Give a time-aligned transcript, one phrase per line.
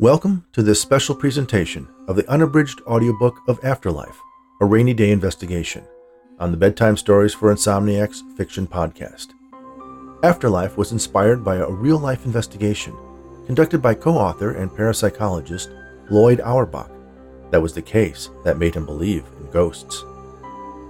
[0.00, 4.18] Welcome to this special presentation of the unabridged audiobook of Afterlife,
[4.60, 5.84] a Raney/Daye investigation,
[6.40, 9.28] on the Bedtime Stories for Insomniacs fiction podcast.
[10.24, 12.92] Afterlife was inspired by a real life investigation
[13.46, 15.68] conducted by co author and parapsychologist
[16.10, 16.90] Lloyd Auerbach.
[17.52, 20.04] That was the case that made him believe in ghosts.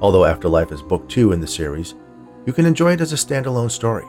[0.00, 1.94] Although Afterlife is book two in the series,
[2.46, 4.06] you can enjoy it as a standalone story.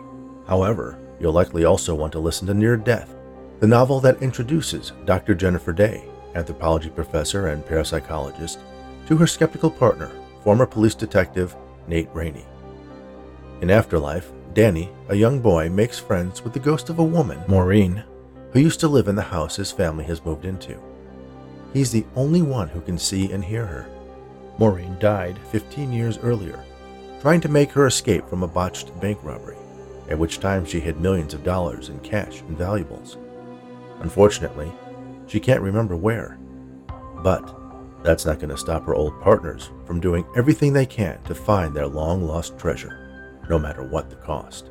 [0.48, 3.14] However, you'll likely also want to listen to Near Death
[3.60, 5.34] the novel that introduces Dr.
[5.34, 6.04] Jennifer Daye,
[6.36, 8.58] anthropology professor and parapsychologist,
[9.08, 10.12] to her skeptical partner,
[10.44, 11.56] former police detective
[11.88, 12.46] Nate Raney.
[13.62, 18.04] In Afterlife, Danny, a young boy, makes friends with the ghost of a woman, Maureen,
[18.52, 20.80] who used to live in the house his family has moved into.
[21.74, 23.88] He's the only one who can see and hear her.
[24.58, 26.64] Maureen died 15 years earlier,
[27.22, 29.58] trying to make her escape from a botched bank robbery,
[30.10, 33.18] at which time she hid millions of dollars in cash and valuables.
[34.02, 34.72] Unfortunately,
[35.28, 36.38] she can't remember where.
[37.24, 37.56] But
[38.04, 41.76] that's not going to stop her old partners from doing everything they can to find
[41.76, 44.70] their long lost treasure, no matter what the cost.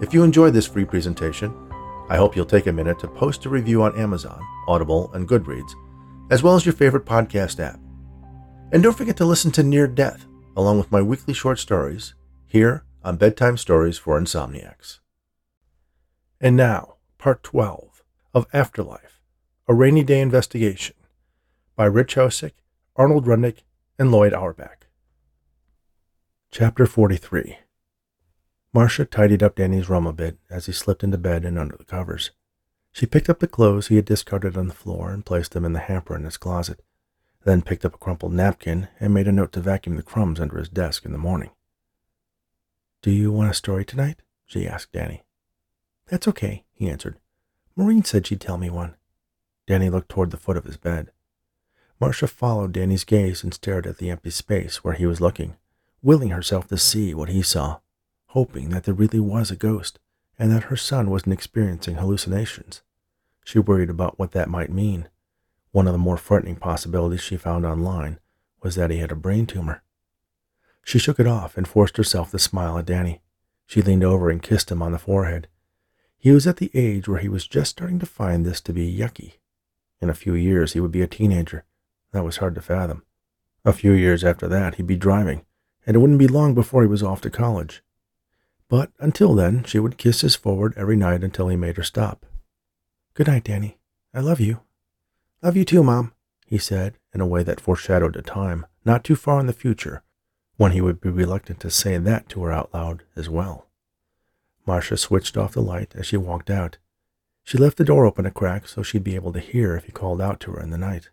[0.00, 1.54] If you enjoyed this free presentation,
[2.08, 5.72] I hope you'll take a minute to post a review on Amazon, Audible, and Goodreads,
[6.30, 7.80] as well as your favorite podcast app.
[8.72, 10.26] And don't forget to listen to Near Death,
[10.56, 12.14] along with my weekly short stories,
[12.46, 14.98] here on Bedtime Stories for Insomniacs.
[16.40, 16.95] And now,
[17.26, 19.20] Part 12 of Afterlife
[19.66, 20.94] A Raney/Daye Investigation
[21.74, 22.52] by Rich Hosek,
[22.94, 23.64] Arnold Rudnick,
[23.98, 24.86] and Lloyd Auerbach.
[26.52, 27.58] Chapter 43
[28.72, 31.82] Marcia tidied up Danny's room a bit as he slipped into bed and under the
[31.82, 32.30] covers.
[32.92, 35.72] She picked up the clothes he had discarded on the floor and placed them in
[35.72, 36.80] the hamper in his closet,
[37.44, 40.58] then picked up a crumpled napkin and made a note to vacuum the crumbs under
[40.60, 41.50] his desk in the morning.
[43.02, 44.22] Do you want a story tonight?
[44.44, 45.24] she asked Danny.
[46.06, 47.16] That's okay, he answered.
[47.74, 48.94] Maureen said she'd tell me one.
[49.66, 51.10] Danny looked toward the foot of his bed.
[52.00, 55.56] Marcia followed Danny's gaze and stared at the empty space where he was looking,
[56.02, 57.78] willing herself to see what he saw,
[58.28, 59.98] hoping that there really was a ghost
[60.38, 62.82] and that her son wasn't experiencing hallucinations.
[63.44, 65.08] She worried about what that might mean.
[65.72, 68.18] One of the more frightening possibilities she found online
[68.62, 69.82] was that he had a brain tumor.
[70.84, 73.22] She shook it off and forced herself to smile at Danny.
[73.66, 75.48] She leaned over and kissed him on the forehead.
[76.18, 78.92] He was at the age where he was just starting to find this to be
[78.92, 79.34] yucky.
[80.00, 81.64] In a few years, he would be a teenager.
[82.12, 83.02] That was hard to fathom.
[83.64, 85.44] A few years after that, he'd be driving,
[85.86, 87.82] and it wouldn't be long before he was off to college.
[88.68, 92.26] But until then, she would kiss his forward every night until he made her stop.
[93.14, 93.78] Good night, Danny.
[94.12, 94.60] I love you.
[95.42, 96.12] Love you too, Mom,
[96.46, 100.02] he said in a way that foreshadowed a time not too far in the future
[100.56, 103.66] when he would be reluctant to say that to her out loud as well.
[104.66, 106.78] Marcia switched off the light as she walked out.
[107.44, 109.92] She left the door open a crack so she'd be able to hear if he
[109.92, 111.10] called out to her in the night.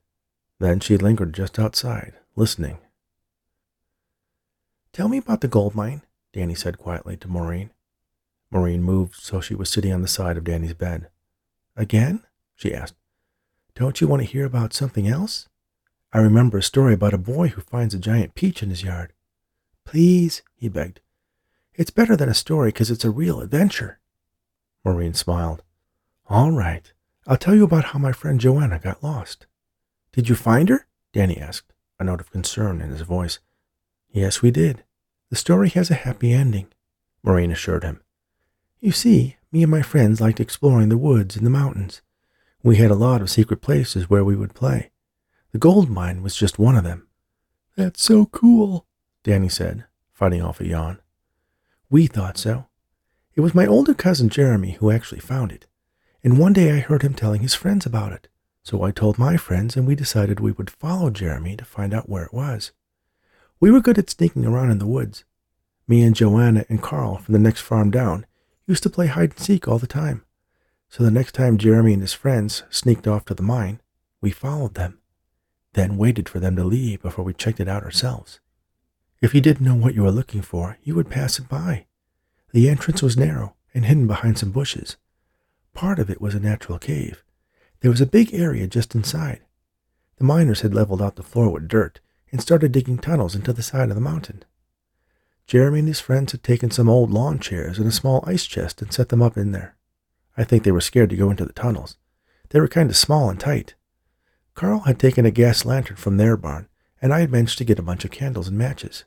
[0.59, 2.77] Then she lingered just outside, listening.
[4.91, 6.01] Tell me about the gold mine,
[6.33, 7.69] Danny said quietly to Maureen.
[8.49, 11.09] Maureen moved so she was sitting on the side of Danny's bed.
[11.75, 12.23] Again?
[12.55, 12.95] she asked.
[13.75, 15.49] Don't you want to hear about something else?
[16.11, 19.13] I remember a story about a boy who finds a giant peach in his yard.
[19.83, 20.99] Please, he begged.
[21.75, 23.99] It's better than a story because it's a real adventure.
[24.85, 25.63] Maureen smiled.
[26.27, 26.91] All right.
[27.25, 29.47] I'll tell you about how my friend Joanna got lost.
[30.11, 30.87] Did you find her?
[31.13, 33.39] Danny asked, a note of concern in his voice.
[34.11, 34.83] Yes, we did.
[35.29, 36.67] The story has a happy ending,
[37.23, 38.01] Maureen assured him.
[38.79, 42.01] You see, me and my friends liked exploring the woods and the mountains.
[42.61, 44.91] We had a lot of secret places where we would play.
[45.51, 47.07] The gold mine was just one of them.
[47.75, 48.85] That's so cool,
[49.23, 50.99] Danny said, fighting off a yawn.
[51.93, 52.65] We thought so.
[53.35, 55.67] It was my older cousin Jeremy who actually found it,
[56.23, 58.27] and one day I heard him telling his friends about it.
[58.63, 62.09] So I told my friends, and we decided we would follow Jeremy to find out
[62.09, 62.71] where it was.
[63.59, 65.23] We were good at sneaking around in the woods.
[65.87, 68.25] Me and Joanna and Carl from the next farm down
[68.65, 70.25] used to play hide and seek all the time.
[70.89, 73.81] So the next time Jeremy and his friends sneaked off to the mine,
[74.19, 74.97] we followed them,
[75.73, 78.39] then waited for them to leave before we checked it out ourselves.
[79.23, 81.85] If you didn't know what you were looking for, you would pass it by.
[82.51, 84.97] The entrance was narrow and hidden behind some bushes.
[85.73, 87.23] Part of it was a natural cave.
[87.79, 89.39] There was a big area just inside.
[90.17, 92.01] The miners had leveled out the floor with dirt
[92.33, 94.43] and started digging tunnels into the side of the mountain.
[95.47, 98.81] Jeremy and his friends had taken some old lawn chairs and a small ice chest
[98.81, 99.77] and set them up in there.
[100.35, 101.95] I think they were scared to go into the tunnels.
[102.49, 103.75] They were kind of small and tight.
[104.53, 106.67] Carl had taken a gas lantern from their barn,
[107.01, 109.05] and I had managed to get a bunch of candles and matches.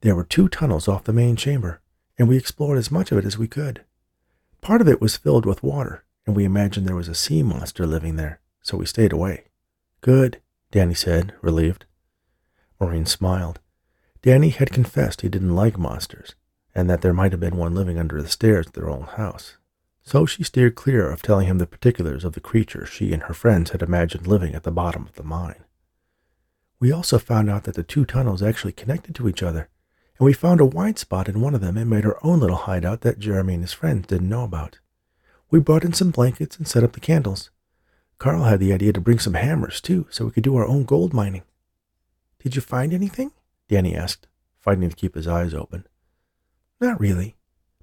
[0.00, 1.80] There were two tunnels off the main chamber,
[2.18, 3.84] and we explored as much of it as we could.
[4.60, 7.86] Part of it was filled with water, and we imagined there was a sea monster
[7.86, 9.44] living there, so we stayed away.
[10.00, 10.40] Good,
[10.70, 11.86] Danny said, relieved.
[12.80, 13.60] Maureen smiled.
[14.22, 16.34] Danny had confessed he didn't like monsters,
[16.74, 19.56] and that there might have been one living under the stairs at their old house.
[20.02, 23.34] So she steered clear of telling him the particulars of the creature she and her
[23.34, 25.64] friends had imagined living at the bottom of the mine.
[26.78, 29.68] We also found out that the two tunnels actually connected to each other,
[30.18, 32.56] and we found a wide spot in one of them and made our own little
[32.56, 34.78] hideout that Jeremy and his friends didn't know about.
[35.50, 37.50] We brought in some blankets and set up the candles.
[38.18, 40.84] Carl had the idea to bring some hammers, too, so we could do our own
[40.84, 41.42] gold mining.
[42.42, 43.32] Did you find anything?
[43.68, 44.26] Danny asked,
[44.58, 45.86] fighting to keep his eyes open.
[46.80, 47.36] Not really,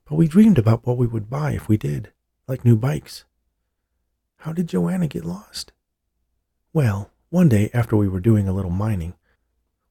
[0.06, 2.12] but we dreamed about what we would buy if we did,
[2.47, 3.25] like new bikes.
[4.38, 5.71] How did Joanna get lost?
[6.74, 9.13] Well, one day after we were doing a little mining,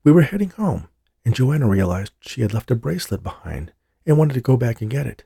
[0.04, 0.88] we were heading home,
[1.24, 3.72] and Joanna realized she had left a bracelet behind
[4.04, 5.24] and wanted to go back and get it.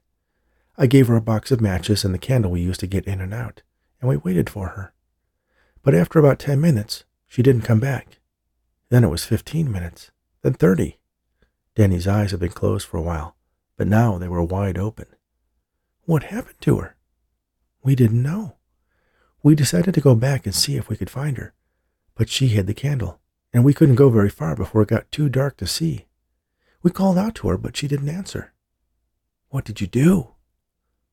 [0.77, 3.21] I gave her a box of matches and the candle we used to get in
[3.21, 3.63] and out,
[4.01, 4.93] and we waited for her.
[5.83, 8.19] But after about ten minutes, she didn't come back.
[8.91, 10.11] Then it was fifteen minutes,
[10.43, 10.99] then thirty.
[11.75, 13.37] Danny's eyes had been closed for a while,
[13.77, 15.07] but now they were wide open.
[16.05, 16.97] What happened to her?
[17.83, 18.57] We didn't know.
[19.43, 21.55] We decided to go back and see if we could find her,
[22.15, 23.21] but she hid the candle,
[23.57, 26.05] and we couldn't go very far before it got too dark to see.
[26.83, 28.53] We called out to her, but she didn't answer.
[29.49, 30.35] What did you do?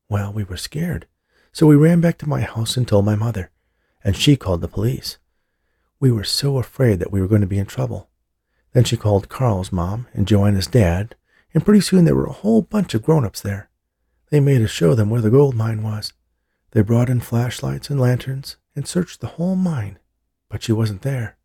[0.10, 1.08] Well, we were scared,
[1.54, 3.50] so we ran back to my house and told my mother,
[4.04, 5.20] and she called the police.
[6.02, 8.10] We were so afraid that we were going to be in trouble.
[8.74, 11.16] Then she called Carl's mom and Joanna's dad,
[11.54, 13.70] and pretty soon there were a whole bunch of grown-ups there.
[14.32, 16.12] They made us show them where the gold mine was.
[16.72, 19.98] They brought in flashlights and lanterns and searched the whole mine,
[20.50, 21.38] but she wasn't there.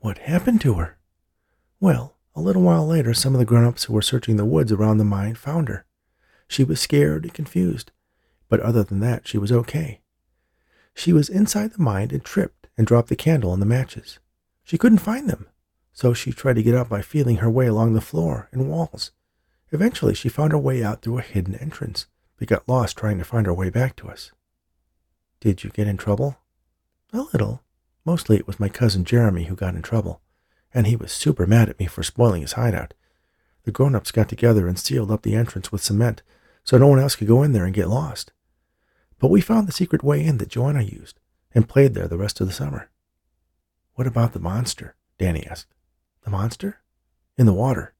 [0.00, 0.98] What happened to her?
[1.80, 4.98] Well, a little while later, some of the grown-ups who were searching the woods around
[4.98, 5.86] the mine found her.
[6.48, 7.90] She was scared and confused,
[8.48, 10.00] but other than that, she was okay.
[10.94, 14.18] She was inside the mine and tripped and dropped the candle and the matches.
[14.64, 15.46] She couldn't find them,
[15.92, 19.12] so she tried to get up by feeling her way along the floor and walls.
[19.72, 22.06] Eventually, she found her way out through a hidden entrance,
[22.38, 24.32] but got lost trying to find her way back to us.
[25.40, 26.38] Did you get in trouble?
[27.12, 27.62] A little.
[28.06, 30.22] Mostly it was my cousin Jeremy who got in trouble,
[30.72, 32.94] and he was super mad at me for spoiling his hideout.
[33.64, 36.22] The grown ups got together and sealed up the entrance with cement
[36.62, 38.32] so no one else could go in there and get lost.
[39.18, 41.18] But we found the secret way in that Joanna used
[41.52, 42.90] and played there the rest of the summer.
[43.94, 44.94] What about the monster?
[45.18, 45.72] Danny asked.
[46.22, 46.80] The monster?
[47.36, 47.94] In the water.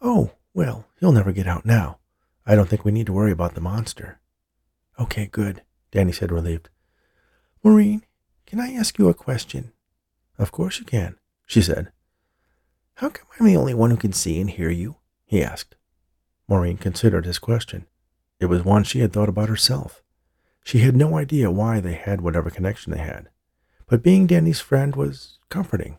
[0.00, 1.98] Oh, well, he'll never get out now.
[2.44, 4.20] I don't think we need to worry about the monster.
[4.98, 6.70] Okay, good, Danny said, relieved.
[7.62, 8.02] Maureen,
[8.52, 9.72] can I ask you a question?
[10.36, 11.16] Of course you can,
[11.46, 11.90] she said.
[12.96, 14.96] How come I'm the only one who can see and hear you?
[15.24, 15.74] he asked.
[16.46, 17.86] Maureen considered his question.
[18.40, 20.02] It was one she had thought about herself.
[20.62, 23.30] She had no idea why they had whatever connection they had,
[23.86, 25.96] but being Danny's friend was comforting.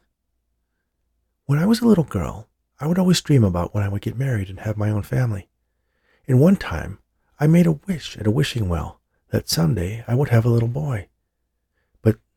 [1.48, 2.50] When I was a little girl,
[2.80, 5.50] I would always dream about when I would get married and have my own family.
[6.28, 7.00] And one time,
[7.40, 9.02] I made a wish at a wishing well
[9.32, 11.08] that someday I would have a little boy.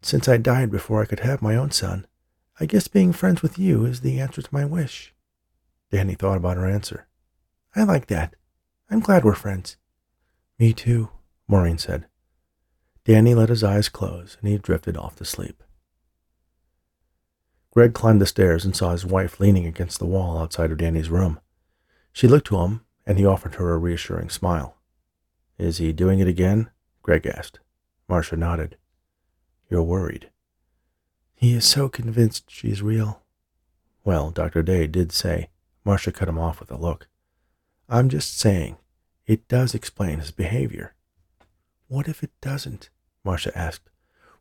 [0.03, 2.07] Since I died before I could have my own son,
[2.61, 5.15] I guess being friends with you is the answer to my wish.
[5.91, 7.07] Danny thought about her answer.
[7.75, 8.35] I like that.
[8.91, 9.77] I'm glad we're friends.
[10.59, 11.11] Me too,
[11.49, 12.07] Maureen said.
[13.05, 15.63] Danny let his eyes close and he drifted off to sleep.
[17.71, 21.11] Greg climbed the stairs and saw his wife leaning against the wall outside of Danny's
[21.11, 21.39] room.
[22.11, 24.79] She looked to him and he offered her a reassuring smile.
[25.59, 26.71] Is he doing it again?
[27.03, 27.61] Greg asked.
[28.09, 28.77] Marcia nodded.
[29.69, 30.31] You're worried.
[31.35, 33.23] He is so convinced she's real.
[34.05, 34.63] Well, Dr.
[34.63, 35.51] Daye did say,
[35.85, 37.09] Marcia cut him off with a look.
[37.89, 38.77] I'm just saying,
[39.27, 40.95] it does explain his behavior.
[41.89, 42.91] What if it doesn't?
[43.25, 43.91] Marcia asked.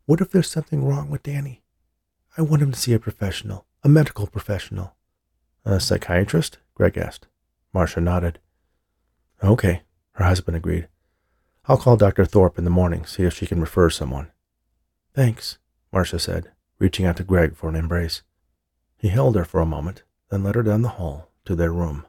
[0.06, 1.64] What if there's something wrong with Danny?
[2.38, 4.96] I want him to see a professional, a medical professional.
[5.66, 6.60] A psychiatrist?
[6.76, 7.28] Greg asked.
[7.74, 8.40] Marcia nodded.
[9.44, 9.82] Okay,
[10.14, 10.88] her husband agreed.
[11.66, 12.26] I'll call Dr.
[12.26, 14.32] Thorpe in the morning, see if she can refer someone.
[15.16, 15.58] Thanks,
[15.94, 18.22] Marcia said, reaching out to Greg for an embrace.
[18.98, 22.06] He held her for a moment, then led her down the hall to their room.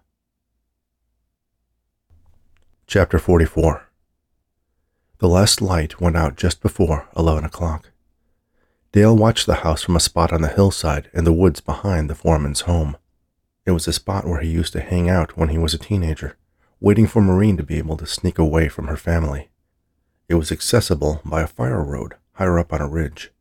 [2.89, 3.89] Chapter 44
[5.19, 7.93] The last light went out just before 11 o'clock.
[8.91, 12.17] Dale watched the house from a spot on the hillside in the woods behind the
[12.17, 12.97] foreman's home.
[13.65, 16.37] It was a spot where he used to hang out when he was a teenager,
[16.81, 19.51] waiting for Maureen to be able to sneak away from her family.
[20.29, 23.33] It was accessible by a fire road higher up on a ridge.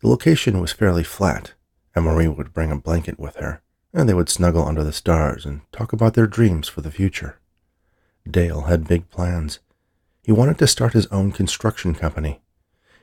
[0.00, 1.54] The location was fairly flat,
[1.94, 3.62] and Maureen would bring a blanket with her,
[3.92, 7.38] and they would snuggle under the stars and talk about their dreams for the future.
[8.30, 9.60] Dale had big plans.
[10.22, 12.42] He wanted to start his own construction company.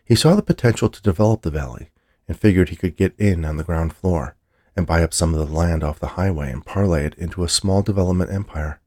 [0.06, 1.90] He saw the potential to develop the valley
[2.28, 4.36] and figured he could get in on the ground floor
[4.76, 7.50] and buy up some of the land off the highway and parlay it into a
[7.50, 8.82] small development empire.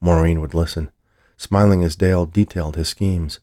[0.00, 0.90] Maureen would listen,
[1.36, 3.40] smiling as Dale detailed his schemes,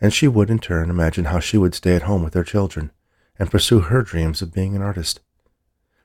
[0.00, 2.90] and she would in turn imagine how she would stay at home with their children
[3.38, 5.20] and pursue her dreams of being an artist.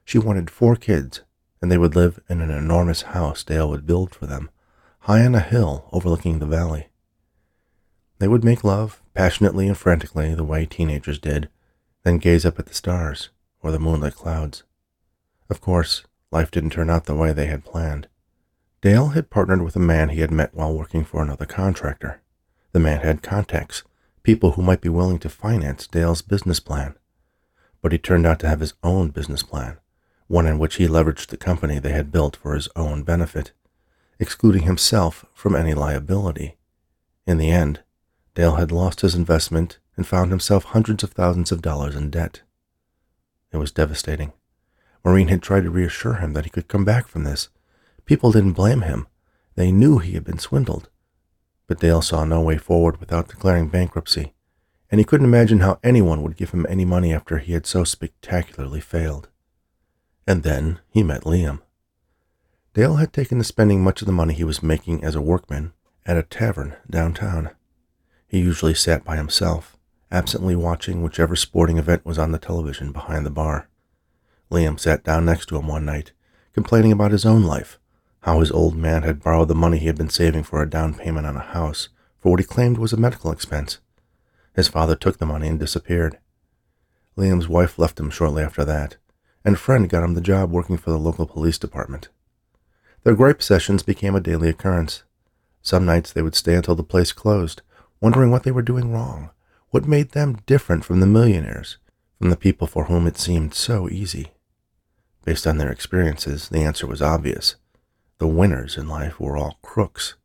[0.04, 1.22] She wanted four kids,
[1.62, 4.50] and they would live in an enormous house Dale would build for them,
[5.02, 6.88] high on a hill overlooking the valley.
[8.20, 11.50] They would make love, passionately and frantically, the way teenagers did,
[12.04, 13.30] then gaze up at the stars
[13.62, 14.64] or the moonlit clouds.
[15.50, 18.08] Of course, life didn't turn out the way they had planned.
[18.82, 22.22] Dale had partnered with a man he had met while working for another contractor.
[22.76, 23.84] The man had contacts,
[24.22, 26.96] people who might be willing to finance Dale's business plan.
[27.82, 29.78] But he turned out to have his own business plan,
[30.28, 33.54] one in which he leveraged the company they had built for his own benefit,
[34.20, 36.58] excluding himself from any liability.
[37.26, 37.80] In the end,
[38.34, 42.42] Dale had lost his investment and found himself hundreds of thousands of dollars in debt.
[43.54, 44.34] It was devastating.
[45.02, 47.48] Maureen had tried to reassure him that he could come back from this.
[48.04, 49.08] People didn't blame him.
[49.56, 50.90] They knew he had been swindled.
[51.68, 54.34] But Dale saw no way forward without declaring bankruptcy,
[54.92, 57.84] and he couldn't imagine how anyone would give him any money after he had so
[57.84, 59.30] spectacularly failed.
[60.28, 61.62] And then he met Liam.
[62.74, 65.74] Dale had taken to spending much of the money he was making as a workman
[66.06, 67.50] at a tavern downtown.
[68.28, 69.78] He usually sat by himself,
[70.12, 73.70] absently watching whichever sporting event was on the television behind the bar.
[74.52, 76.12] Liam sat down next to him one night,
[76.54, 77.80] complaining about his own life,
[78.26, 80.96] how his old man had borrowed the money he had been saving for a down
[80.96, 81.90] payment on a house
[82.20, 83.78] for what he claimed was a medical expense.
[84.56, 86.18] His father took the money and disappeared.
[87.16, 88.98] Liam's wife left him shortly after that,
[89.44, 92.10] and a friend got him the job working for the local police department.
[93.04, 95.04] Their gripe sessions became a daily occurrence.
[95.62, 97.62] Some nights they would stay until the place closed,
[98.02, 99.30] wondering what they were doing wrong,
[99.70, 101.78] what made them different from the millionaires,
[102.18, 104.32] from the people for whom it seemed so easy.
[105.26, 107.56] Based on their experiences, the answer was obvious.
[108.18, 110.16] The winners in life were all crooks.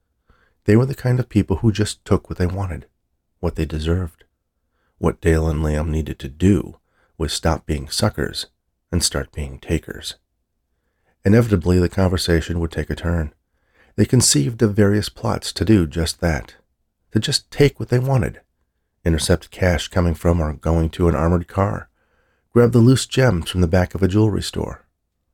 [0.65, 2.87] They were the kind of people who just took what they wanted,
[3.41, 4.25] what they deserved.
[4.99, 6.79] What Dale and Liam needed to do
[7.19, 8.47] was stop being suckers
[8.93, 10.17] and start being takers.
[11.25, 13.35] Inevitably, the conversation would take a turn.
[13.97, 16.55] They conceived of various plots to do just that
[17.13, 18.41] to just take what they wanted,
[19.05, 21.89] intercept cash coming from or going to an armored car,
[22.53, 24.87] grab the loose gems from the back of a jewelry store,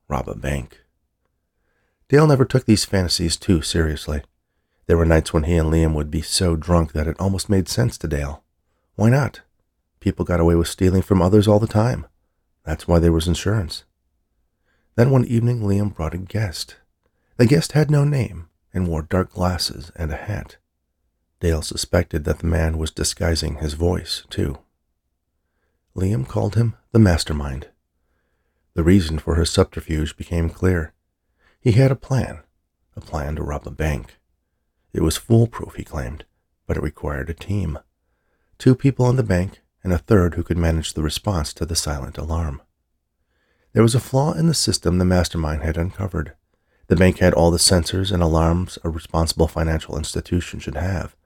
[0.09, 0.86] rob a bank.
[2.09, 4.23] Dale never took these fantasies too seriously.
[4.87, 7.69] There were nights when he and Liam would be so drunk that it almost made
[7.69, 8.45] sense to Dale.
[8.95, 9.41] Why not?
[9.99, 12.07] People got away with stealing from others all the time.
[12.63, 13.85] That's why there was insurance.
[14.95, 16.77] Then one evening, Liam brought a guest.
[17.37, 20.57] The guest had no name and wore dark glasses and a hat.
[21.41, 24.59] Dale suspected that the man was disguising his voice, too.
[25.95, 27.69] Liam called him the mastermind.
[28.75, 30.93] The reason for his subterfuge became clear.
[31.67, 32.45] He had a plan,
[32.95, 34.19] a plan to rob a bank.
[34.93, 36.25] It was foolproof, he claimed,
[36.65, 37.81] but it required a team.
[38.57, 41.75] Two people in the bank and a third who could manage the response to the
[41.75, 42.63] silent alarm.
[43.73, 46.35] There was a flaw in the system the mastermind had uncovered.
[46.87, 51.17] The bank had all the sensors and alarms a responsible financial institution should have,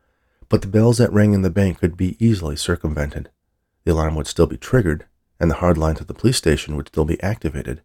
[0.48, 3.28] but the bells that rang in the bank could be easily circumvented.
[3.84, 5.04] The alarm would still be triggered,
[5.38, 7.82] and the hard line to the police station would still be activated,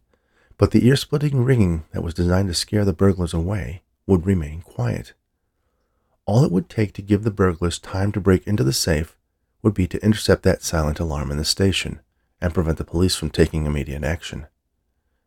[0.58, 4.62] but the ear splitting ringing that was designed to scare the burglars away would remain
[4.62, 5.12] quiet.
[6.24, 9.16] All it would take to give the burglars time to break into the safe
[9.62, 12.00] would be to intercept that silent alarm in the station
[12.40, 14.46] and prevent the police from taking immediate action.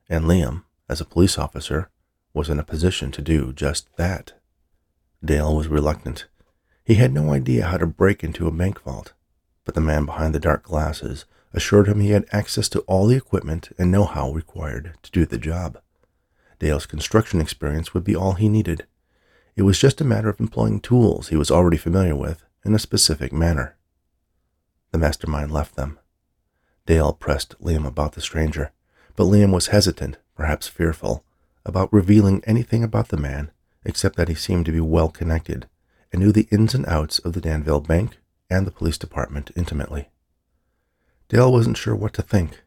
[0.10, 1.90] And Liam, as a police officer,
[2.34, 4.34] was in a position to do just that.
[5.24, 6.26] Dale was reluctant
[6.90, 9.14] he had no idea how to break into a bank vault,
[9.64, 13.18] but the man behind the dark glasses assured him he had access to all the
[13.18, 15.80] equipment and know how required to do the job.
[16.60, 18.86] Dale's construction experience would be all he needed.
[19.56, 22.80] It was just a matter of employing tools he was already familiar with in a
[22.80, 23.78] specific manner.
[24.92, 26.00] The mastermind left them.
[26.86, 28.72] Dale pressed Liam about the stranger,
[29.16, 31.24] but Liam was hesitant, perhaps fearful,
[31.66, 33.52] about revealing anything about the man
[33.86, 35.68] except that he seemed to be well connected
[36.12, 38.18] and knew the ins and outs of the Danville Bank
[38.50, 40.10] and the police department intimately.
[41.30, 42.64] Dale wasn't sure what to think.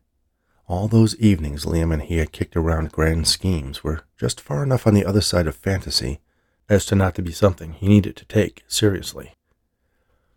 [0.69, 4.87] All those evenings Liam and he had kicked around grand schemes were just far enough
[4.87, 6.21] on the other side of fantasy
[6.69, 9.35] as to not to be something he needed to take seriously.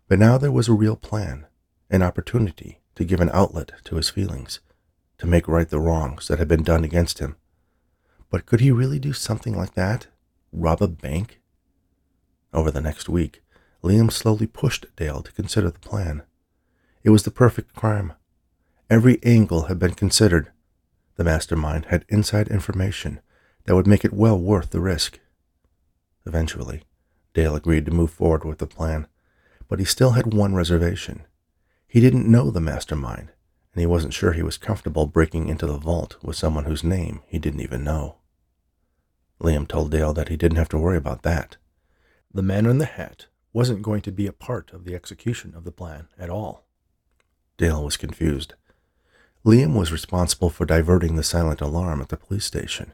[0.08, 1.46] But now there was a real plan,
[1.88, 4.60] an opportunity to give an outlet to his feelings,
[5.18, 7.36] to make right the wrongs that had been done against him.
[8.28, 10.08] But could he really do something like that?
[10.52, 11.40] Rob a bank
[12.52, 13.42] over the next week,
[13.84, 16.22] Liam slowly pushed Dale to consider the plan.
[17.06, 18.14] It was the perfect crime.
[18.90, 20.50] Every angle had been considered.
[21.14, 23.20] The mastermind had inside information
[23.64, 25.20] that would make it well worth the risk.
[26.26, 26.82] Eventually,
[27.32, 29.06] Dale agreed to move forward with the plan,
[29.68, 31.22] but he still had one reservation.
[31.86, 33.30] He didn't know the mastermind,
[33.72, 37.20] and he wasn't sure he was comfortable breaking into the vault with someone whose name
[37.28, 38.16] he didn't even know.
[39.40, 41.56] Liam told Dale that he didn't have to worry about that.
[42.34, 45.62] The man in the hat wasn't going to be a part of the execution of
[45.62, 46.65] the plan at all.
[47.56, 48.54] Dale was confused.
[49.44, 52.92] Liam was responsible for diverting the silent alarm at the police station.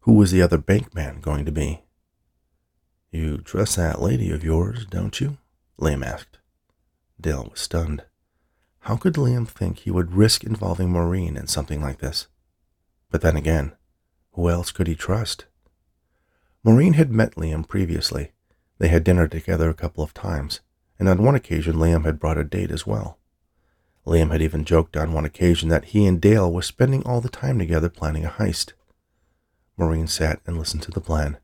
[0.00, 1.82] Who was the other bank man going to be?
[3.10, 5.38] You trust that lady of yours, don't you?
[5.80, 6.38] Liam asked.
[7.20, 8.04] Dale was stunned.
[8.80, 12.26] How could Liam think he would risk involving Maureen in something like this?
[13.10, 13.72] But then again,
[14.32, 15.46] who else could he trust?
[16.64, 18.32] Maureen had met Liam previously.
[18.78, 20.60] They had dinner together a couple of times,
[20.98, 23.18] and on one occasion Liam had brought a date as well.
[24.06, 27.28] Liam had even joked on one occasion that he and Dale were spending all the
[27.28, 28.72] time together planning a heist.
[29.76, 31.38] Maureen sat and listened to the plan.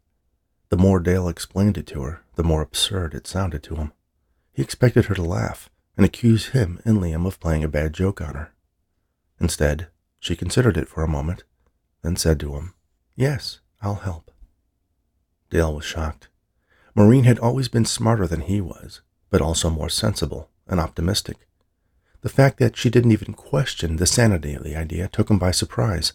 [0.68, 3.92] The more Dale explained it to her, the more absurd it sounded to him.
[4.52, 8.20] He expected her to laugh and accuse him and Liam of playing a bad joke
[8.20, 8.52] on her.
[9.40, 9.88] Instead,
[10.18, 11.44] she considered it for a moment,
[12.02, 12.74] then said to him,
[13.16, 14.30] Yes, I'll help.
[15.48, 16.28] Dale was shocked.
[16.94, 19.00] Maureen had always been smarter than he was,
[19.30, 21.48] but also more sensible and optimistic.
[22.22, 25.52] The fact that she didn't even question the sanity of the idea took him by
[25.52, 26.12] surprise.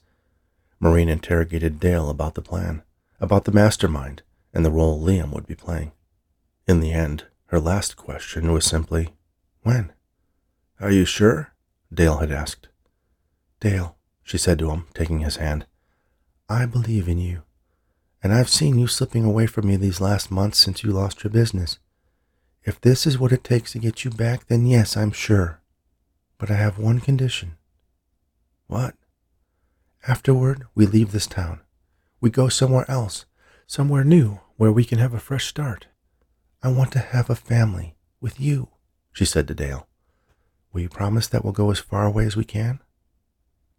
[0.79, 2.83] Maureen interrogated Dale about the plan,
[3.19, 4.21] about the mastermind,
[4.53, 5.91] and the role Liam would be playing.
[6.67, 9.09] In the end, her last question was simply,
[9.61, 9.93] When?
[10.79, 11.53] Are you sure?
[11.93, 12.67] Dale had asked.
[13.59, 15.65] Dale, she said to him, taking his hand,
[16.49, 17.41] I believe in you,
[18.21, 21.31] and I've seen you slipping away from me these last months since you lost your
[21.31, 21.79] business.
[22.63, 25.61] If this is what it takes to get you back, then yes, I'm sure.
[26.37, 27.57] But I have one condition.
[28.67, 28.95] What?
[30.07, 31.61] Afterward, we leave this town.
[32.19, 33.25] We go somewhere else,
[33.67, 35.87] somewhere new, where we can have a fresh start.
[36.61, 38.69] I want to have a family with you,
[39.13, 39.87] she said to Dale.
[40.73, 42.79] Will you promise that we'll go as far away as we can?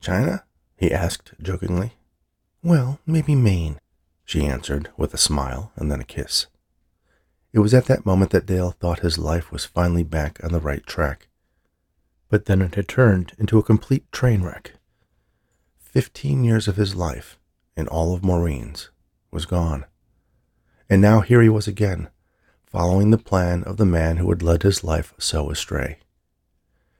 [0.00, 0.44] China?
[0.76, 1.94] he asked jokingly.
[2.62, 3.78] Well, maybe Maine,
[4.24, 6.46] she answered with a smile and then a kiss.
[7.52, 10.60] It was at that moment that Dale thought his life was finally back on the
[10.60, 11.28] right track
[12.28, 14.72] but then it had turned into a complete train wreck.
[15.78, 17.38] Fifteen years of his life,
[17.76, 18.90] and all of Maureen's,
[19.30, 19.84] was gone.
[20.90, 22.08] And now here he was again,
[22.66, 25.98] following the plan of the man who had led his life so astray.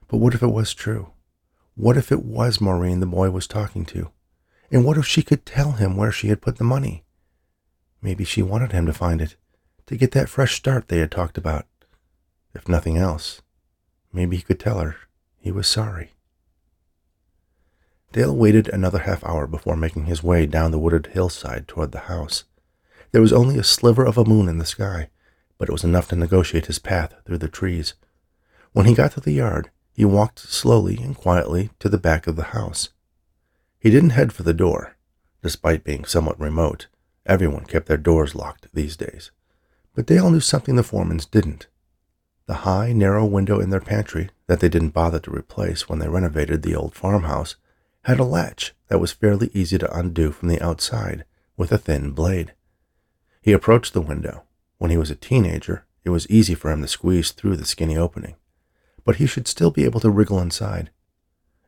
[0.09, 1.13] But what if it was true?
[1.75, 4.11] What if it was Maureen the boy was talking to?
[4.71, 7.05] And what if she could tell him where she had put the money?
[8.01, 9.37] Maybe she wanted him to find it,
[9.87, 11.67] to get that fresh start they had talked about.
[12.55, 13.43] If nothing else,
[14.13, 14.97] maybe he could tell her
[15.47, 16.11] he was sorry.
[18.11, 22.11] Dale waited another half hour before making his way down the wooded hillside toward the
[22.11, 22.43] house.
[23.13, 25.09] There was only a sliver of a moon in the sky,
[25.57, 27.95] but it was enough to negotiate his path through the trees.
[28.73, 32.35] When he got to the yard, he walked slowly and quietly to the back of
[32.35, 32.89] the house.
[33.79, 34.97] He didn't head for the door.
[35.45, 36.89] Despite being somewhat remote,
[37.25, 39.31] everyone kept their doors locked these days.
[39.95, 41.69] But Dale knew something the Foremans didn't.
[42.47, 46.09] The high, narrow window in their pantry that they didn't bother to replace when they
[46.09, 47.57] renovated the old farmhouse
[48.03, 51.25] had a latch that was fairly easy to undo from the outside
[51.57, 52.55] with a thin blade.
[53.43, 54.45] He approached the window.
[54.79, 57.97] When he was a teenager, it was easy for him to squeeze through the skinny
[57.97, 58.37] opening,
[59.05, 60.91] but he should still be able to wriggle inside.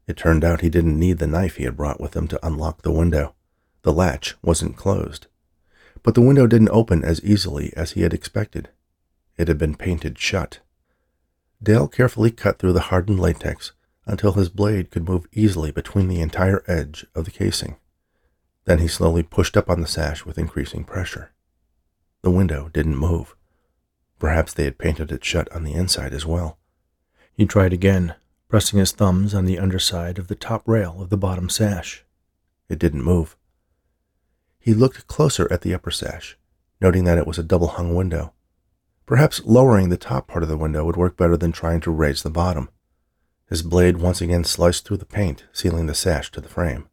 [0.07, 2.83] It turned out he didn't need the knife he had brought with him to unlock
[2.83, 3.35] the window.
[3.83, 5.27] The latch wasn't closed.
[6.03, 8.69] But the window didn't open as easily as he had expected.
[9.37, 10.61] It had been painted shut.
[11.62, 13.73] Dale carefully cut through the hardened latex
[14.07, 17.77] until his blade could move easily between the entire edge of the casing.
[18.64, 21.33] Then he slowly pushed up on the sash with increasing pressure.
[22.23, 23.35] The window didn't move.
[24.18, 26.59] Perhaps they had painted it shut on the inside as well.
[27.33, 28.14] He tried again,
[28.49, 32.05] pressing his thumbs on the underside of the top rail of the bottom sash.
[32.68, 33.37] It didn't move.
[34.59, 36.37] He looked closer at the upper sash,
[36.81, 38.33] noting that it was a double hung window
[39.09, 42.23] Perhaps lowering the top part of the window would work better than trying to raise
[42.23, 42.68] the bottom.
[43.49, 46.90] His blade once again sliced through the paint, sealing the sash to the frame.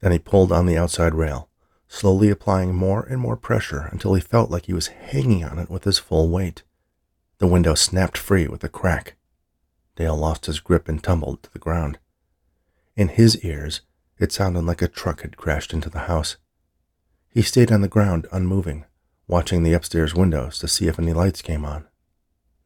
[0.00, 1.50] Then he pulled on the outside rail,
[1.86, 5.68] slowly applying more and more pressure until he felt like he was hanging on it
[5.68, 6.62] with his full weight.
[7.36, 9.16] The window snapped free with a crack.
[9.96, 11.98] Dale lost his grip and tumbled to the ground.
[12.96, 13.82] In his ears,
[14.18, 16.38] it sounded like a truck had crashed into the house.
[17.28, 18.86] He stayed on the ground, unmoving,
[19.30, 21.86] watching the upstairs windows to see if any lights came on.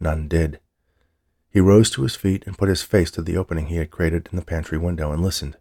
[0.01, 0.61] None did.
[1.51, 4.31] He rose to his feet and put his face to the opening he had created
[4.33, 5.59] in the pantry window and listened.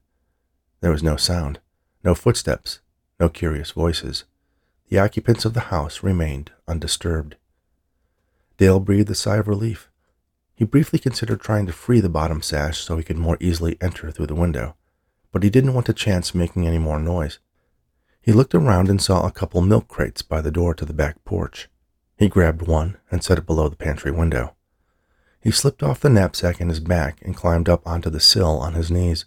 [0.80, 1.60] There was no sound,
[2.06, 2.80] no footsteps,
[3.20, 4.24] no curious voices.
[4.88, 7.36] The occupants of the house remained undisturbed.
[8.58, 9.89] Dale breathed a sigh of relief.
[10.56, 14.10] He briefly considered trying to free the bottom sash so he could more easily enter
[14.10, 14.78] through the window,
[15.34, 17.39] but he didn't want to chance making any more noise.
[18.23, 21.25] He looked around and saw a couple milk crates by the door to the back
[21.25, 21.69] porch.
[22.15, 24.55] He grabbed one and set it below the pantry window.
[25.41, 28.75] He slipped off the knapsack in his back and climbed up onto the sill on
[28.75, 29.25] his knees.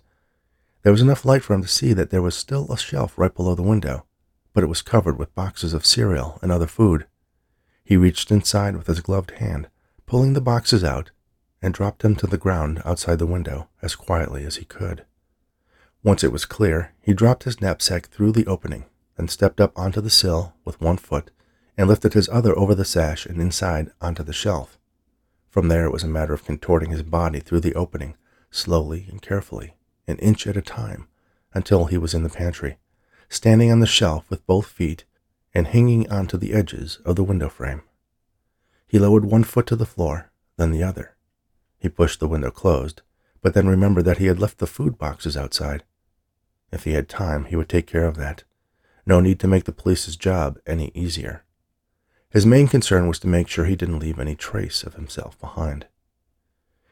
[0.83, 3.35] There was enough light for him to see that there was still a shelf right
[3.35, 4.07] below the window,
[4.55, 7.07] but it was covered with boxes of cereal and other food.
[7.85, 9.69] He reached inside with his gloved hand,
[10.07, 11.11] pulling the boxes out,
[11.61, 15.05] and dropped them to the ground outside the window as quietly as he could.
[16.07, 18.85] Once it was clear, he dropped his knapsack through the opening,
[19.17, 21.33] then stepped up onto the sill with one foot
[21.77, 24.79] and lifted his other over the sash and inside onto the shelf.
[25.51, 28.15] From there, it was a matter of contorting his body through the opening,
[28.53, 29.75] slowly and carefully,
[30.07, 31.09] an inch at a time,
[31.53, 32.79] until he was in the pantry,
[33.29, 35.05] standing on the shelf with both feet
[35.55, 37.83] and hanging onto the edges of the window frame.
[38.87, 41.17] He lowered one foot to the floor, then the other.
[41.81, 43.03] He pushed the window closed,
[43.43, 45.83] but then remembered that he had left the food boxes outside.
[46.73, 48.45] If he had time, he would take care of that.
[49.07, 51.45] No need to make the police's job any easier.
[52.31, 55.87] His main concern was to make sure he didn't leave any trace of himself behind.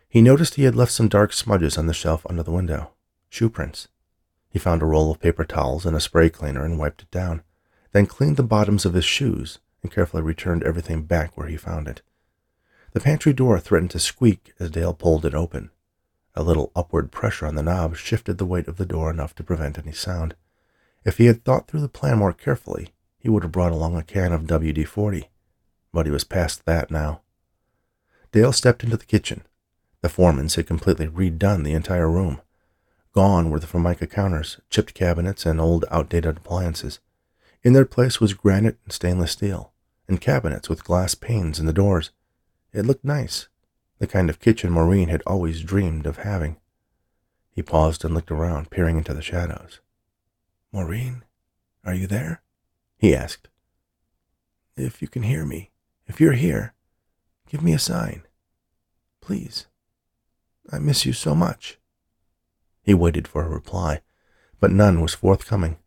[0.09, 2.93] He noticed he had left some dark smudges on the shelf under the window,
[3.29, 3.89] shoe prints.
[4.49, 7.43] He found a roll of paper towels and a spray cleaner and wiped it down,
[7.91, 11.89] then cleaned the bottoms of his shoes and carefully returned everything back where he found
[11.89, 12.01] it.
[12.93, 15.71] The pantry door threatened to squeak as Dale pulled it open.
[16.35, 19.45] A little upward pressure on the knob shifted the weight of the door enough to
[19.45, 20.35] prevent any sound.
[21.05, 24.03] If he had thought through the plan more carefully, he would have brought along a
[24.03, 25.31] can of WD 40,
[25.93, 27.21] but he was past that now.
[28.33, 29.43] Dale stepped into the kitchen.
[30.01, 32.41] The Foremans had completely redone the entire room.
[33.13, 36.99] Gone were the formica counters, chipped cabinets, and old outdated appliances.
[37.63, 39.73] In their place was granite and stainless steel,
[40.09, 42.11] and cabinets with glass panes in the doors.
[42.73, 43.47] It looked nice,
[44.05, 46.59] the kind of kitchen Maureen had always dreamed of having.
[47.51, 49.81] He paused and looked around, peering into the shadows.
[50.71, 51.25] Maureen,
[51.85, 52.43] are you there?
[52.99, 53.49] he asked.
[54.77, 55.71] If you can hear me,
[56.07, 56.75] if you're here,
[57.49, 58.25] give me a sign.
[59.23, 59.69] Please.
[60.71, 61.79] I miss you so much.
[62.83, 64.03] He waited for a reply,
[64.61, 65.79] but none was forthcoming.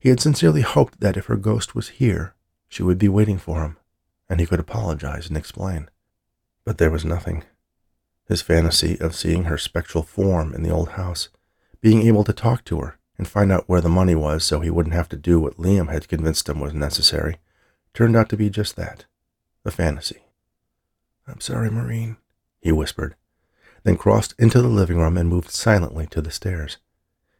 [0.00, 2.34] He had sincerely hoped that if her ghost was here,
[2.68, 3.76] she would be waiting for him,
[4.28, 5.88] and he could apologize and explain.
[6.70, 7.42] But there was nothing.
[8.28, 11.28] His fantasy of seeing her spectral form in the old house,
[11.80, 14.70] being able to talk to her and find out where the money was so he
[14.70, 17.38] wouldn't have to do what Liam had convinced him was necessary,
[17.92, 19.06] turned out to be just that
[19.64, 20.22] a fantasy.
[21.26, 22.18] I'm sorry, Maureen,
[22.60, 23.16] he whispered,
[23.82, 26.76] then crossed into the living room and moved silently to the stairs.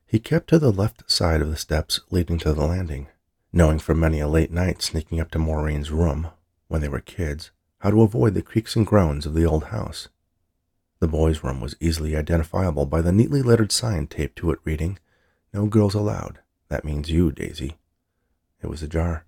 [0.09, 3.07] He kept to the left side of the steps leading to the landing,
[3.53, 6.33] knowing from many a late night sneaking up to Maureen's room
[6.67, 10.09] when they were kids how to avoid the creaks and groans of the old house.
[11.01, 14.99] The boys' room was easily identifiable by the neatly lettered sign taped to it reading,
[15.53, 16.41] No girls allowed.
[16.69, 17.77] That means you, Daisy.
[18.63, 19.25] It was ajar.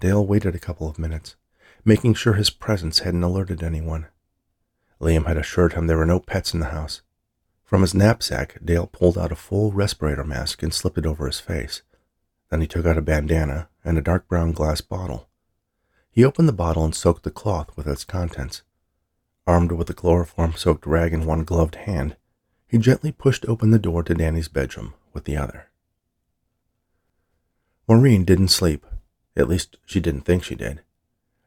[0.00, 1.36] Dale waited a couple of minutes,
[1.84, 4.06] making sure his presence hadn't alerted anyone.
[5.00, 7.02] Liam had assured him there were no pets in the house.
[7.64, 11.40] From his knapsack, Dale pulled out a full respirator mask and slipped it over his
[11.40, 11.82] face.
[12.50, 15.25] Then he took out a bandana and a dark brown glass bottle.
[16.16, 18.62] He opened the bottle and soaked the cloth with its contents.
[19.46, 22.16] Armed with a chloroform soaked rag in one gloved hand,
[22.66, 25.68] he gently pushed open the door to Danny's bedroom with the other.
[27.86, 28.86] Maureen didn't sleep.
[29.36, 30.80] At least, she didn't think she did.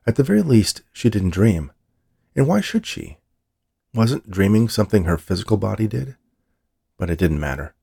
[0.06, 1.72] At the very least, she didn't dream.
[2.36, 3.18] And why should she?
[3.96, 6.16] Wasn't dreaming something her physical body did?
[6.96, 7.74] But it didn't matter.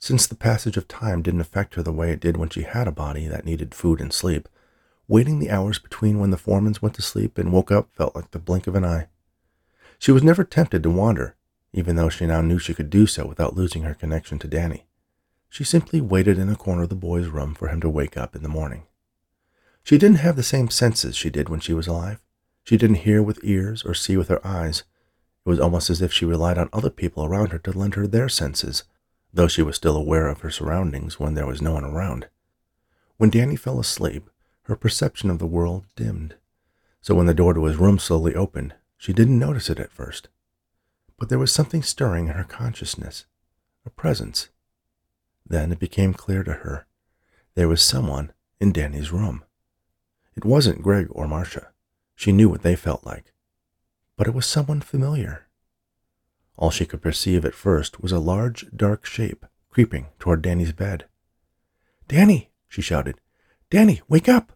[0.00, 2.88] Since the passage of time didn't affect her the way it did when she had
[2.88, 4.48] a body that needed food and sleep,
[5.08, 8.32] Waiting the hours between when the Foremans went to sleep and woke up felt like
[8.32, 9.06] the blink of an eye.
[9.98, 11.36] She was never tempted to wander,
[11.72, 14.86] even though she now knew she could do so without losing her connection to Danny.
[15.48, 18.34] She simply waited in a corner of the boy's room for him to wake up
[18.34, 18.84] in the morning.
[19.84, 22.20] She didn't have the same senses she did when she was alive.
[22.64, 24.82] She didn't hear with ears or see with her eyes.
[25.44, 28.08] It was almost as if she relied on other people around her to lend her
[28.08, 28.82] their senses,
[29.32, 32.26] though she was still aware of her surroundings when there was no one around.
[33.16, 34.28] When Danny fell asleep,
[34.66, 36.34] her perception of the world dimmed.
[37.00, 40.28] So when the door to his room slowly opened, she didn't notice it at first.
[41.18, 43.26] But there was something stirring in her consciousness,
[43.84, 44.48] a presence.
[45.46, 46.86] Then it became clear to her.
[47.54, 49.44] There was someone in Danny's room.
[50.34, 51.68] It wasn't Greg or Marcia.
[52.16, 53.32] She knew what they felt like.
[54.16, 55.46] but it was someone familiar.
[56.56, 61.04] All she could perceive at first was a large, dark shape creeping toward Danny's bed.
[62.08, 63.20] Danny, she shouted.
[63.68, 64.55] Danny, wake up!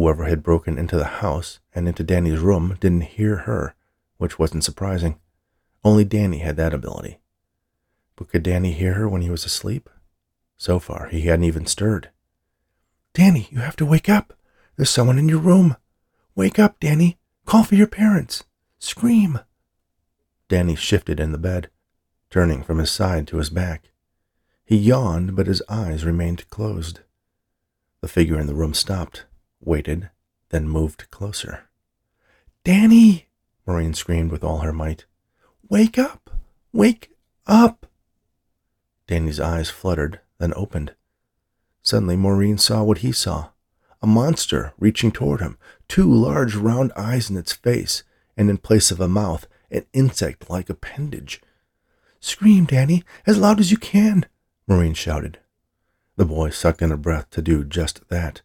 [0.00, 3.74] Whoever had broken into the house and into Danny's room didn't hear her,
[4.16, 5.20] which wasn't surprising.
[5.84, 7.18] Only Danny had that ability.
[8.16, 9.90] But could Danny hear her when he was asleep?
[10.56, 12.08] So far, he hadn't even stirred.
[13.12, 14.32] Danny, you have to wake up.
[14.76, 15.76] There's someone in your room.
[16.34, 17.18] Wake up, Danny.
[17.44, 18.44] Call for your parents.
[18.78, 19.40] Scream.
[20.48, 21.68] Danny shifted in the bed,
[22.30, 23.90] turning from his side to his back.
[24.64, 27.00] He yawned, but his eyes remained closed.
[28.00, 29.26] The figure in the room stopped,
[29.60, 30.10] waited,
[30.50, 31.68] then moved closer.
[32.64, 33.28] Danny!
[33.66, 35.04] Maureen screamed with all her might.
[35.68, 36.30] Wake up!
[36.72, 37.10] Wake
[37.46, 37.86] up!
[39.06, 40.94] Danny's eyes fluttered, then opened.
[41.82, 43.50] Suddenly, Maureen saw what he saw
[44.02, 48.02] a monster reaching toward him, two large round eyes in its face,
[48.36, 51.40] and in place of a mouth, an insect like appendage.
[52.18, 54.26] Scream, Danny, as loud as you can,
[54.66, 55.38] Maureen shouted.
[56.16, 58.42] The boy sucked in a breath to do just that,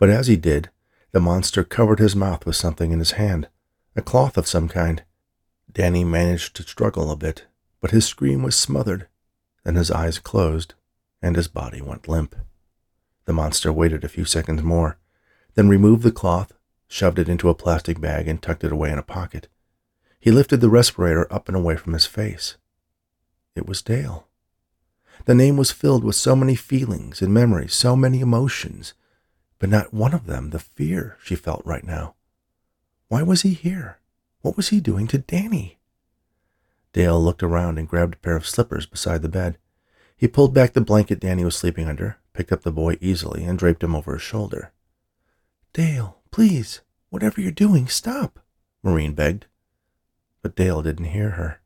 [0.00, 0.70] but as he did,
[1.12, 3.48] the monster covered his mouth with something in his hand,
[3.94, 5.04] a cloth of some kind.
[5.70, 7.44] Danny managed to struggle a bit,
[7.82, 9.08] but his scream was smothered.
[9.62, 10.72] Then his eyes closed,
[11.20, 12.34] and his body went limp.
[13.26, 14.96] The monster waited a few seconds more,
[15.54, 16.54] then removed the cloth,
[16.88, 19.48] shoved it into a plastic bag, and tucked it away in a pocket.
[20.18, 22.56] He lifted the respirator up and away from his face.
[23.54, 24.26] It was Dale.
[25.26, 28.94] The name was filled with so many feelings and memories, so many emotions,
[29.60, 32.16] but not one of them the fear she felt right now.
[33.06, 34.00] Why was he here?
[34.40, 35.78] What was he doing to Danny?
[36.92, 39.56] Dale looked around and grabbed a pair of slippers beside the bed.
[40.16, 43.56] He pulled back the blanket Danny was sleeping under, picked up the boy easily, and
[43.56, 44.72] draped him over his shoulder.
[45.72, 48.40] Dale, please, whatever you're doing, stop,
[48.82, 49.46] Maureen begged.
[50.42, 51.60] But Dale didn't hear her.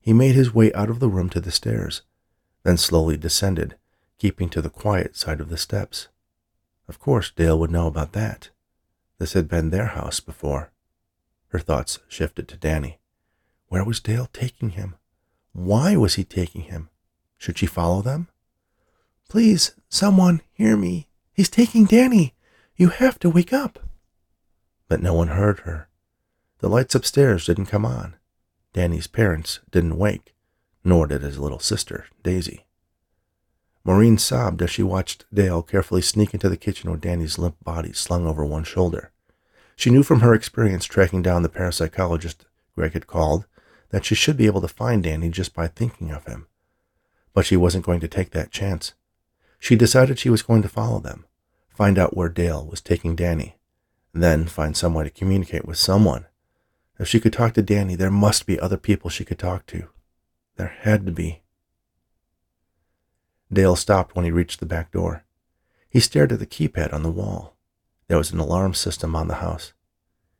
[0.00, 2.02] He made his way out of the room to the stairs
[2.62, 3.76] then slowly descended,
[4.18, 6.08] keeping to the quiet side of the steps.
[6.90, 8.50] Of course, Dale would know about that.
[9.18, 10.72] This had been their house before.
[11.48, 12.98] Her thoughts shifted to Danny.
[13.68, 14.96] Where was Dale taking him?
[15.52, 16.90] Why was he taking him?
[17.38, 18.28] Should she follow them?
[19.28, 21.08] Please, someone, hear me.
[21.32, 22.34] He's taking Danny.
[22.76, 23.78] You have to wake up.
[24.88, 25.88] But no one heard her.
[26.58, 28.16] The lights upstairs didn't come on.
[28.74, 30.34] Danny's parents didn't wake
[30.84, 32.64] nor did his little sister, Daisy.
[33.84, 37.92] Maureen sobbed as she watched Dale carefully sneak into the kitchen with Danny's limp body
[37.92, 39.10] slung over one shoulder.
[39.74, 43.46] She knew from her experience tracking down the parapsychologist Greg had called
[43.90, 46.46] that she should be able to find Danny just by thinking of him.
[47.32, 48.94] But she wasn't going to take that chance.
[49.58, 51.26] She decided she was going to follow them,
[51.68, 53.56] find out where Dale was taking Danny,
[54.12, 56.26] then find some way to communicate with someone.
[56.98, 59.88] If she could talk to Danny, there must be other people she could talk to.
[60.56, 61.39] There had to be.
[63.52, 65.24] Dale stopped when he reached the back door.
[65.88, 67.56] He stared at the keypad on the wall.
[68.06, 69.72] There was an alarm system on the house.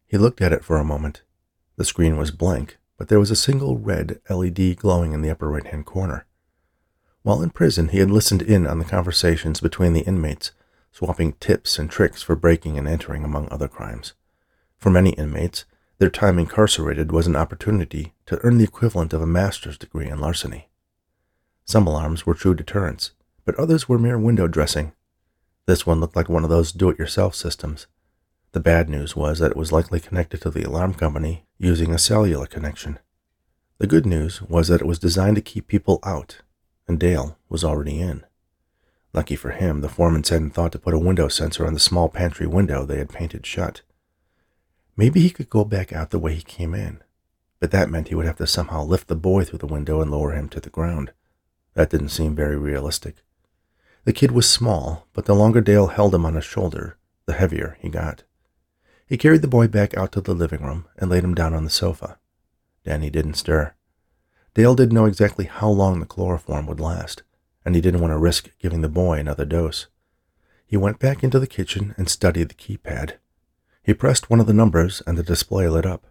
[0.07, 1.23] He looked at it for a moment.
[1.77, 5.49] The screen was blank, but there was a single red LED glowing in the upper
[5.49, 6.27] right hand corner.
[7.23, 10.53] While in prison, he had listened in on the conversations between the inmates,
[10.93, 14.15] swapping tips and tricks for breaking and entering, among other crimes.
[14.79, 15.65] For many inmates,
[15.99, 20.19] their time incarcerated was an opportunity to earn the equivalent of a master's degree in
[20.19, 20.70] larceny.
[21.71, 23.13] Some alarms were true deterrents,
[23.45, 24.91] but others were mere window dressing.
[25.67, 27.87] This one looked like one of those do it yourself systems.
[28.51, 31.99] The bad news was that it was likely connected to the alarm company using a
[32.01, 32.99] cellular connection.
[33.79, 36.41] The good news was that it was designed to keep people out,
[36.89, 38.27] and Dale was already in.
[39.13, 42.09] Lucky for him, the foreman hadn't thought to put a window sensor on the small
[42.09, 43.83] pantry window they had painted shut.
[44.97, 47.05] Maybe he could go back out the way he came in,
[47.61, 50.11] but that meant he would have to somehow lift the boy through the window and
[50.11, 51.13] lower him to the ground.
[51.81, 53.25] That didn't seem very realistic.
[54.05, 57.79] The kid was small, but the longer Dale held him on his shoulder, the heavier
[57.81, 58.23] he got.
[59.07, 61.65] He carried the boy back out to the living room and laid him down on
[61.65, 62.19] the sofa.
[62.85, 63.73] Danny didn't stir.
[64.53, 67.23] Dale didn't know exactly how long the chloroform would last,
[67.65, 69.87] and he didn't want to risk giving the boy another dose.
[70.67, 73.15] He went back into the kitchen and studied the keypad.
[73.83, 76.05] He pressed one of the numbers and the display lit up.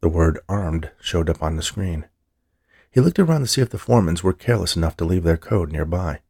[0.00, 2.04] The word armed showed up on the screen.
[2.92, 5.72] He looked around to see if the Foremans were careless enough to leave their code
[5.72, 6.20] nearby,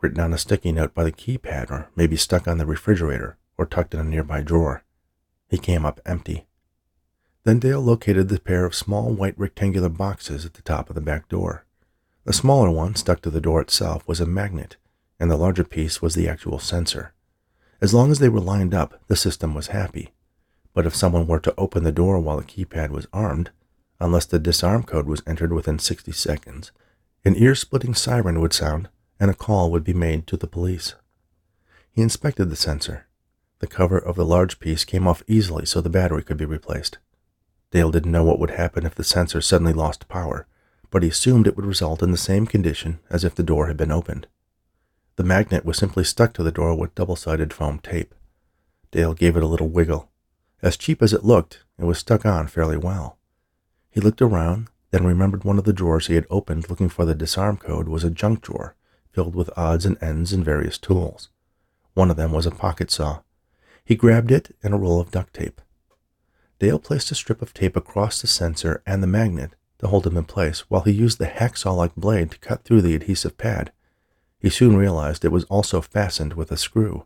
[0.00, 3.64] written on a sticky note by the keypad or maybe stuck on the refrigerator or
[3.64, 4.82] tucked in a nearby drawer.
[5.48, 6.48] He came up empty.
[7.44, 11.00] Then Dale located the pair of small white rectangular boxes at the top of the
[11.00, 11.64] back door.
[12.24, 14.76] The smaller one, stuck to the door itself, was a magnet,
[15.20, 17.14] and the larger piece was the actual sensor.
[17.80, 20.12] As long as they were lined up, the system was happy
[20.74, 23.50] But if someone were to open the door while the keypad was armed,
[24.00, 26.72] unless the disarm code was entered within 60 seconds,
[27.24, 28.88] an ear splitting siren would sound
[29.20, 30.94] and a call would be made to the police.
[31.90, 33.06] He inspected the sensor.
[33.58, 36.98] The cover of the large piece came off easily so the battery could be replaced.
[37.70, 40.46] Dale didn't know what would happen if the sensor suddenly lost power,
[40.90, 43.76] but he assumed it would result in the same condition as if the door had
[43.76, 44.26] been opened.
[45.16, 48.14] The magnet was simply stuck to the door with double sided foam tape.
[48.92, 50.10] Dale gave it a little wiggle.
[50.62, 53.17] As cheap as it looked, it was stuck on fairly well.
[53.90, 57.14] He looked around, then remembered one of the drawers he had opened looking for the
[57.14, 58.74] disarm code was a junk drawer
[59.12, 61.28] filled with odds and ends and various tools.
[61.94, 63.20] One of them was a pocket saw.
[63.84, 65.60] He grabbed it and a roll of duct tape.
[66.58, 70.16] Dale placed a strip of tape across the sensor and the magnet to hold them
[70.16, 73.72] in place while he used the hacksaw like blade to cut through the adhesive pad.
[74.40, 77.04] He soon realized it was also fastened with a screw.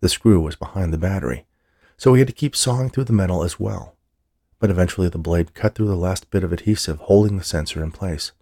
[0.00, 1.46] The screw was behind the battery,
[1.96, 3.96] so he had to keep sawing through the metal as well.
[4.58, 7.92] But eventually the blade cut through the last bit of adhesive holding the sensor in
[7.92, 8.32] place.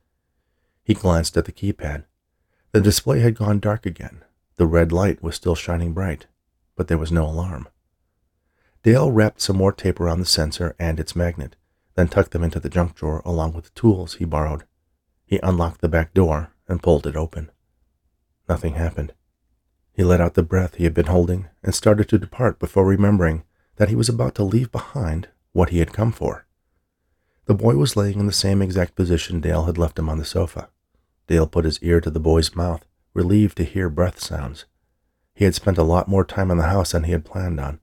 [0.82, 2.04] He glanced at the keypad.
[2.72, 4.24] The display had gone dark again.
[4.56, 6.26] The red light was still shining bright,
[6.74, 7.68] but there was no alarm.
[8.82, 11.56] Dale wrapped some more tape around the sensor and its magnet,
[11.96, 14.64] then tucked them into the junk drawer along with the tools he borrowed.
[15.26, 17.50] He unlocked the back door and pulled it open.
[18.48, 19.12] Nothing happened.
[19.92, 23.42] He let out the breath he had been holding and started to depart before remembering
[23.76, 26.46] that he was about to leave behind what he had come for.
[27.46, 30.24] The boy was laying in the same exact position Dale had left him on the
[30.24, 30.68] sofa.
[31.28, 34.66] Dale put his ear to the boy's mouth, relieved to hear breath sounds.
[35.34, 37.80] He had spent a lot more time in the house than he had planned on,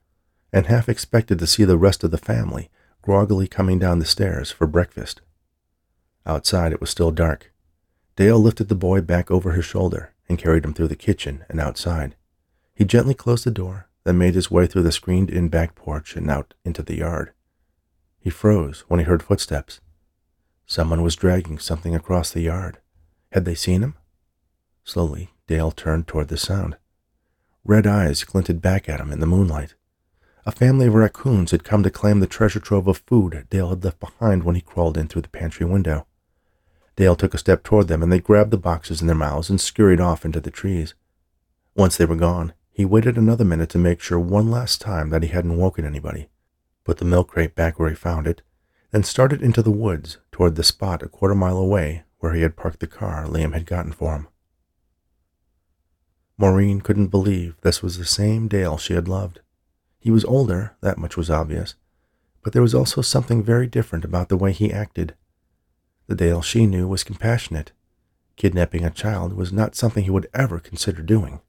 [0.52, 2.70] and half expected to see the rest of the family
[3.02, 5.20] groggily coming down the stairs for breakfast.
[6.24, 7.52] Outside it was still dark.
[8.16, 11.60] Dale lifted the boy back over his shoulder and carried him through the kitchen and
[11.60, 12.14] outside.
[12.74, 16.16] He gently closed the door, then made his way through the screened in back porch
[16.16, 17.33] and out into the yard.
[18.24, 19.82] He froze when he heard footsteps.
[20.64, 22.78] Someone was dragging something across the yard.
[23.32, 23.96] Had they seen him?
[24.82, 26.78] Slowly, Dale turned toward the sound.
[27.66, 29.74] Red eyes glinted back at him in the moonlight.
[30.46, 33.84] A family of raccoons had come to claim the treasure trove of food Dale had
[33.84, 36.06] left behind when he crawled in through the pantry window.
[36.96, 39.60] Dale took a step toward them, and they grabbed the boxes in their mouths and
[39.60, 40.94] scurried off into the trees.
[41.74, 45.22] Once they were gone, he waited another minute to make sure one last time that
[45.22, 46.30] he hadn't woken anybody,
[46.84, 48.42] put the milk crate back where he found it,
[48.90, 52.56] then started into the woods toward the spot a quarter mile away where he had
[52.56, 54.28] parked the car Liam had gotten for him.
[56.36, 59.40] Maureen couldn't believe this was the same Dale she had loved.
[59.98, 61.74] He was older, that much was obvious,
[62.42, 65.14] but there was also something very different about the way he acted.
[66.06, 67.72] The Dale she knew was compassionate.
[68.36, 71.40] Kidnapping a child was not something he would ever consider doing.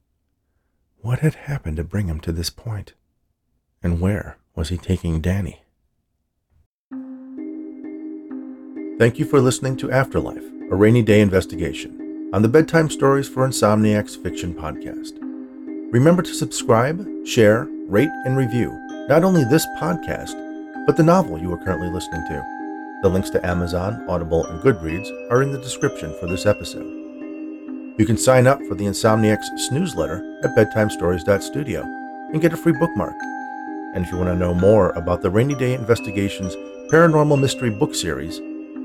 [1.02, 2.93] What had happened to bring him to this point?
[3.84, 5.62] And where was he taking Danny?
[8.98, 14.22] Thank you for listening to Afterlife a Raney/Daye Investigation, on the Bedtime Stories for Insomniacs
[14.22, 15.12] Fiction podcast.
[15.94, 18.72] Remember to subscribe, share, rate, and review
[19.08, 20.34] not only this podcast,
[20.88, 22.44] but the novel you are currently listening to.
[23.04, 26.91] The links to Amazon, Audible, and Goodreads are in the description for this episode.
[28.00, 31.84] You can sign up for the Insomniacs newsletter at bedtimestories.studio
[32.34, 33.13] and get a free bookmark.
[33.95, 36.55] And if you want to know more about the Raney/Daye Investigations
[36.91, 38.39] Paranormal Mystery book series,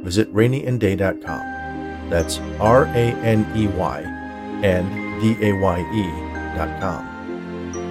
[0.04, 2.08] visit raneyanddaye.com.
[2.08, 4.00] That's R A N E Y
[4.62, 4.88] and
[5.20, 7.06] D A Y E dot com.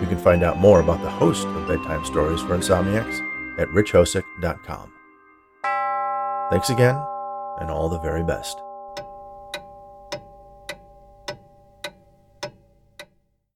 [0.02, 3.20] You can find out more about the host of Bedtime Stories for Insomniacs
[3.60, 4.94] at richhosek.com.
[6.50, 6.96] Thanks again,
[7.60, 8.60] and all the very best.